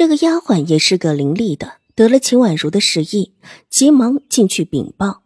[0.00, 3.34] 这个丫鬟也是个伶俐的，得了秦婉如的示意，
[3.68, 5.24] 急忙进去禀报。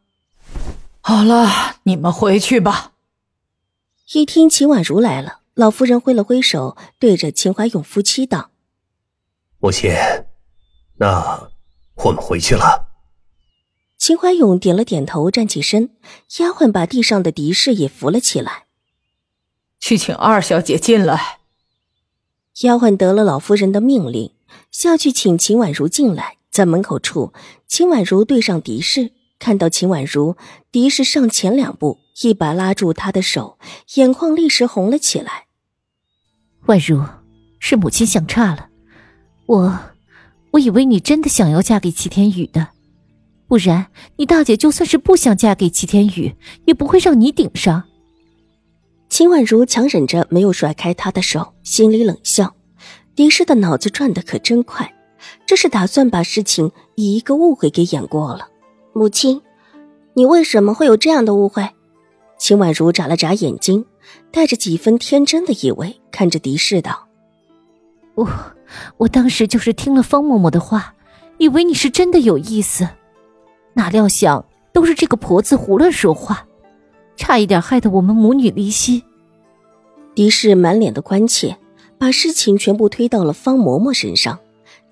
[1.01, 2.95] 好了，你们回去吧。
[4.15, 8.51] 一听秦婉如来了，老夫人挥了挥手，对着秦怀勇夫妻道
[9.63, 9.93] ：“母亲，
[10.97, 11.53] 那
[11.95, 12.89] 我们回去了。”
[13.97, 15.91] 秦怀勇点了点头，站起身。
[16.39, 18.65] 丫鬟把地上的狄氏也扶了起来，
[19.79, 21.39] 去请二小姐进来。
[22.63, 24.34] 丫鬟得了老夫人的命令。
[24.75, 27.33] 下去请秦婉如进来，在门口处，
[27.69, 30.37] 秦婉如对上狄氏，看到秦婉如，
[30.73, 33.57] 狄氏上前两步，一把拉住她的手，
[33.95, 35.47] 眼眶立时红了起来。
[36.67, 37.05] 婉如，
[37.61, 38.69] 是母亲想差了，
[39.47, 39.79] 我，
[40.51, 42.71] 我以为你真的想要嫁给齐天宇的，
[43.47, 46.35] 不然你大姐就算是不想嫁给齐天宇，
[46.65, 47.85] 也不会让你顶上。
[49.09, 52.57] 秦婉如强忍着没有甩开他的手，心里冷笑。
[53.17, 54.93] 狄氏的脑子转得可真快，
[55.47, 58.49] 这是打算把事情以一个误会给掩过了。
[58.93, 59.41] 母亲，
[60.15, 61.69] 你为什么会有这样的误会？
[62.39, 63.87] 秦婉如眨了眨眼睛，
[64.33, 67.07] 带着几分天真的意味看着狄氏道
[68.17, 68.29] ：“我，
[68.97, 70.95] 我当时就是听了方嬷嬷的话，
[71.39, 72.89] 以为你是真的有意思，
[73.75, 76.47] 哪料想都是这个婆子胡乱说话，
[77.17, 79.05] 差一点害得我们母女离析。”
[80.17, 81.57] 狄氏满脸的关切。
[82.05, 84.39] 把事情全部推到了方嬷嬷身上，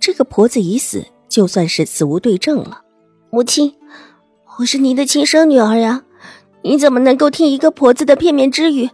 [0.00, 2.80] 这个婆子已死，就算是死无对证了。
[3.28, 3.74] 母亲，
[4.58, 6.04] 我是您的亲生女儿呀，
[6.62, 8.88] 你怎么能够听一个婆子的片面之语？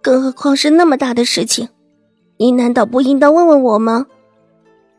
[0.00, 1.68] 更何况是那么大的事情，
[2.36, 4.06] 您难道不应当问问我吗？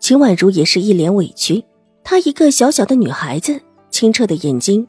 [0.02, 1.64] 秦婉如也是一脸委屈，
[2.04, 4.86] 她一个小小的女孩子，清澈的眼睛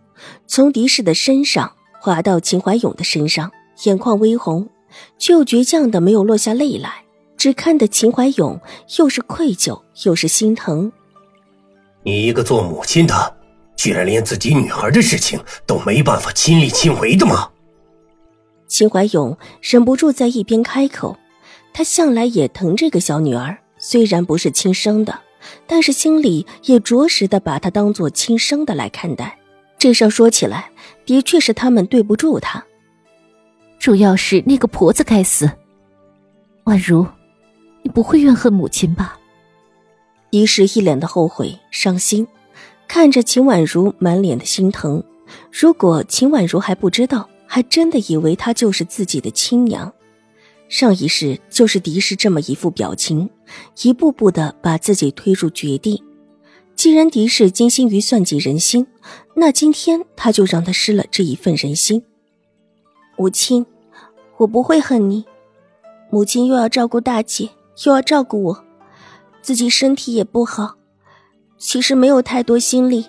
[0.49, 3.49] 从狄氏的身上滑到秦怀勇的身上，
[3.85, 4.69] 眼眶微红，
[5.19, 7.05] 却又倔强的没有落下泪来。
[7.41, 8.61] 只看得秦怀勇
[8.99, 10.93] 又是愧疚又是心疼。
[12.03, 13.35] 你一个做母亲的，
[13.75, 17.49] 居然连自己女儿的事情都没办法亲力亲为的吗？
[18.69, 21.17] 秦怀勇忍不住在一边开口，
[21.73, 25.19] 他向来也疼这个小女儿，虽然不是亲生的，
[25.67, 29.39] 但是心里也着实的把她当做亲生的来看待。
[29.79, 30.71] 这事说起来，
[31.07, 32.63] 的确是他们对不住她，
[33.79, 35.51] 主要是那个婆子该死，
[36.65, 37.07] 宛如。
[37.83, 39.19] 你不会怨恨母亲吧？
[40.31, 42.27] 狄氏一脸的后悔伤心，
[42.87, 45.03] 看着秦婉如满脸的心疼。
[45.51, 49.93] 如果秦婉如还不知道，还真的以为她就是自己的亲娘。
[50.69, 53.29] 上一世就是狄氏这么一副表情，
[53.83, 56.03] 一步步的把自己推入绝地。
[56.77, 58.87] 既然狄氏精心于算计人心，
[59.35, 62.05] 那今天他就让他失了这一份人心。
[63.17, 63.67] 母亲，
[64.37, 65.25] 我不会恨你。
[66.09, 67.51] 母亲又要照顾大姐。
[67.85, 68.65] 又要照顾我，
[69.43, 70.77] 自己身体也不好，
[71.57, 73.07] 其实没有太多心力。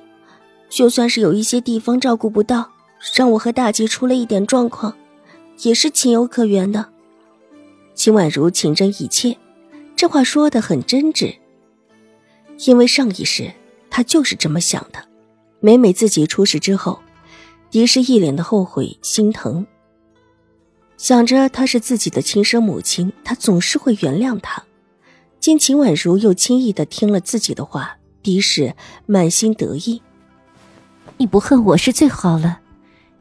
[0.70, 2.72] 就算是有一些地方照顾不到，
[3.14, 4.96] 让我和大姐出了一点状况，
[5.64, 6.88] 也是情有可原的。
[7.94, 9.38] 秦婉如情真意切，
[9.96, 11.36] 这话说的很真挚。
[12.66, 13.52] 因为上一世
[13.90, 15.04] 她就是这么想的。
[15.60, 17.00] 每每自己出事之后，
[17.70, 19.68] 狄氏一脸的后悔心疼。
[21.02, 24.62] 想着她是自己的亲生母亲，她总是会原谅她。
[25.40, 28.72] 见秦婉如又轻易的听了自己的话，狄氏
[29.08, 30.00] 满心得意。
[31.18, 32.60] 你不恨我是最好了，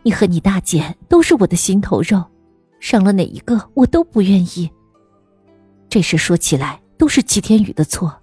[0.02, 2.22] 你和你大姐都是我的心头肉，
[2.80, 4.70] 伤了哪一个我都不愿意。
[5.88, 8.14] 这事说起来都是齐天宇的错，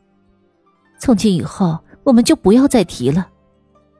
[0.99, 3.27] 从今以后我们就不要再提了，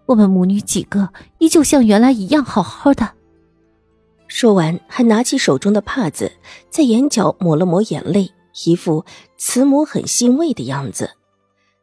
[0.06, 3.17] 我们母女几个依旧像原来一样好好的。
[4.28, 6.32] 说完，还拿起手中的帕子，
[6.70, 8.32] 在眼角抹了抹眼泪，
[8.66, 9.06] 一副
[9.38, 11.12] 慈母很欣慰的样子。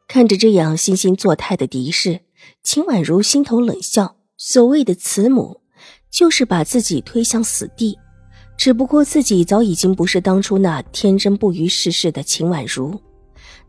[0.07, 2.21] 看着这样惺惺作态的狄氏，
[2.63, 4.17] 秦婉如心头冷笑。
[4.37, 5.61] 所谓的慈母，
[6.11, 7.99] 就是把自己推向死地。
[8.59, 13.01] 只不过自己早已经不是当初那天真不谙世事的秦婉如，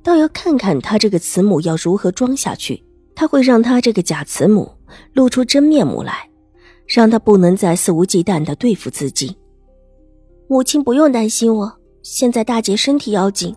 [0.03, 2.83] 倒要看看她这个慈母要如何装下去。
[3.15, 4.71] 她会让她这个假慈母
[5.13, 6.29] 露出真面目来。
[6.87, 9.35] 让他不能再肆无忌惮的对付自己。
[10.47, 13.55] 母亲不用担心我，现在大姐身体要紧。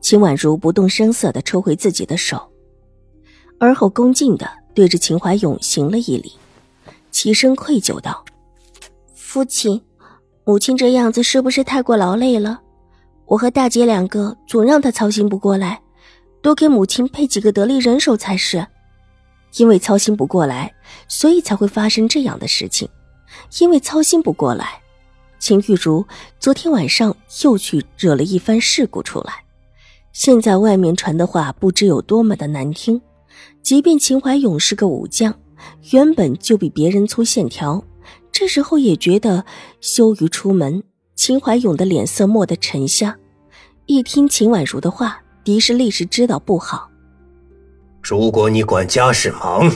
[0.00, 2.40] 秦婉如不动声色的抽回自己的手，
[3.58, 6.32] 而后恭敬的对着秦怀勇行了一礼，
[7.10, 8.24] 起身愧疚道
[9.14, 9.80] ：“父亲，
[10.44, 12.60] 母亲这样子是不是太过劳累了？
[13.26, 15.80] 我和大姐两个总让她操心不过来，
[16.42, 18.66] 多给母亲配几个得力人手才是。
[19.56, 20.72] 因为操心不过来，
[21.08, 22.88] 所以才会发生这样的事情。
[23.60, 24.80] 因为操心不过来。”
[25.40, 26.06] 秦玉茹
[26.38, 29.42] 昨天晚上又去惹了一番事故出来，
[30.12, 33.00] 现在外面传的话不知有多么的难听。
[33.62, 35.34] 即便秦怀勇是个武将，
[35.92, 37.82] 原本就比别人粗线条，
[38.30, 39.42] 这时候也觉得
[39.80, 40.82] 羞于出门。
[41.14, 43.16] 秦怀勇的脸色蓦地沉下，
[43.86, 46.89] 一听秦婉如的话，狄氏立时知道不好。
[48.02, 49.70] 如果你管家事忙，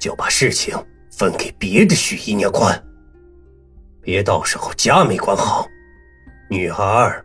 [0.00, 0.76] 就把事情
[1.10, 2.82] 分给别的许姨娘管。
[4.02, 5.66] 别到时候家没管好，
[6.48, 7.24] 女儿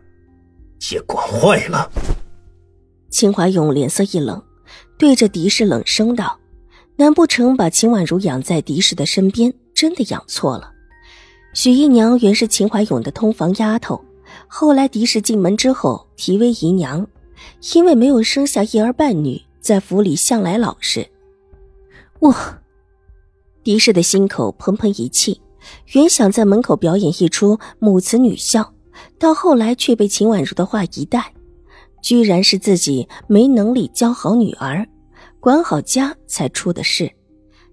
[0.92, 1.90] 也管坏了。
[3.10, 4.42] 秦怀勇脸色一冷，
[4.98, 6.38] 对着狄氏冷声道
[6.96, 10.72] ：“难不成把秦婉如养在狄氏的身边，真的养错了？”
[11.54, 14.04] 许姨娘原是秦怀勇的通房丫头，
[14.46, 17.06] 后来狄氏进门之后提为姨娘，
[17.74, 21.04] 因为没有生下一儿半女，在府里向来老实。
[22.20, 22.32] 我，
[23.64, 25.42] 狄氏的心口砰砰一气。
[25.94, 28.72] 原想在门口表演一出母慈女孝，
[29.18, 31.34] 到后来却被秦婉如的话一带，
[32.00, 34.86] 居然是自己没能力教好女儿，
[35.40, 37.10] 管好家才出的事。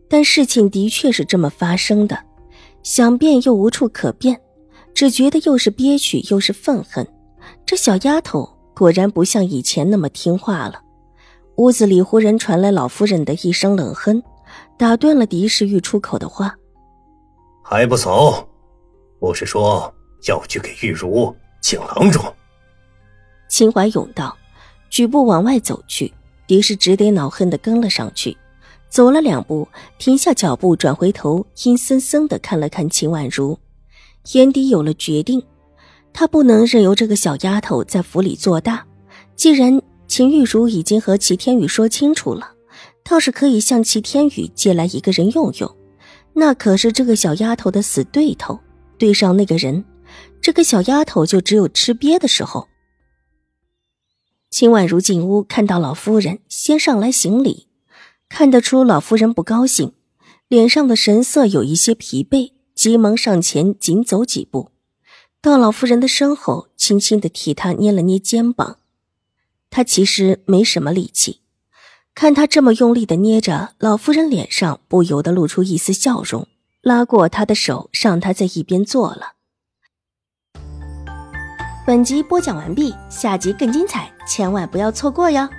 [0.10, 2.18] 但事情的确是这么发生的，
[2.82, 4.42] 想变又无处可变，
[4.96, 7.08] 只觉得又是憋屈又是愤恨。
[7.68, 10.82] 这小丫头果然不像以前那么听话了。
[11.58, 14.22] 屋子里忽然传来老夫人的一声冷哼，
[14.78, 16.56] 打断了狄氏欲出口的话。
[17.64, 18.48] 还不走？
[19.20, 19.94] 我是说
[20.28, 22.22] 要去给玉茹请郎中？
[23.48, 24.36] 秦怀勇道，
[24.90, 26.12] 举步往外走去。
[26.46, 28.36] 狄氏只得恼恨的跟了上去，
[28.90, 29.68] 走了两步，
[29.98, 33.58] 停下脚步，转回头，阴森森的看了看秦婉如，
[34.34, 35.42] 眼底有了决定。
[36.12, 38.86] 他不能任由这个小丫头在府里做大。
[39.36, 42.54] 既然秦玉茹已经和齐天宇说清楚了，
[43.04, 45.76] 倒是可以向齐天宇借来一个人用用。
[46.34, 48.60] 那可是这个小丫头的死对头，
[48.98, 49.84] 对上那个人，
[50.42, 52.68] 这个小丫头就只有吃瘪的时候。
[54.50, 57.68] 秦婉如进屋，看到老夫人，先上来行礼，
[58.30, 59.94] 看得出老夫人不高兴，
[60.48, 64.70] 脸上的神色有一些疲惫，急忙上前紧走几步，
[65.42, 68.78] 到老夫人的身后，轻轻的替她捏了捏肩膀。
[69.74, 71.42] 他其实没什么力气。
[72.14, 76.48] 看他这么用力的捏着，老夫人脸上不由得露出一丝笑容，
[76.84, 79.34] 拉过他的手，让他在一边坐了。
[81.88, 85.50] 本集播讲完毕，下集更精彩，千万不要错过哟。